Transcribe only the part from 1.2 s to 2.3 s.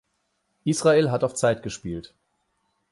auf Zeit gespielt.